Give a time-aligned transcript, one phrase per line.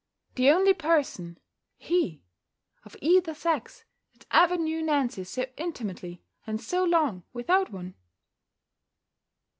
[0.33, 1.37] The only person,
[1.77, 2.23] he,
[2.85, 3.85] of either sex,
[4.15, 7.93] that ever knew Nancy so intimately, and so long, without one!